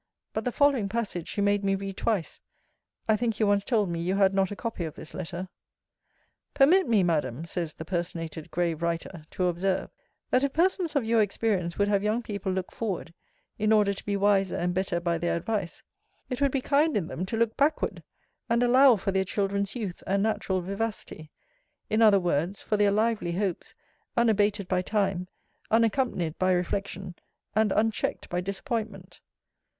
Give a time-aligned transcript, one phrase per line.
[0.33, 2.39] But the following passage she made me read twice.
[3.07, 5.47] I think you once told me you had not a copy of this letter.
[6.55, 9.91] 'Permit me, Madam, [says the personated grave writer,] to observe,
[10.31, 13.13] That if persons of your experience would have young people look forward,
[13.59, 15.83] in order to be wiser and better by their advice,
[16.31, 18.01] it would be kind in them to look backward,
[18.49, 21.29] and allow for their children's youth, and natural vivacity;
[21.91, 23.75] in other words, for their lively hopes,
[24.17, 25.27] unabated by time,
[25.69, 27.13] unaccompanied by reflection,
[27.55, 29.21] and unchecked by disappointment.